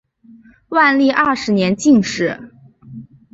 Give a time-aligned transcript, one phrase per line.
[0.69, 2.51] 万历二十年进士。